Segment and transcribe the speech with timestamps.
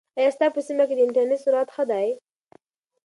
[0.17, 2.07] ایا ستا په سیمه کې د انټرنیټ سرعت ښه دی؟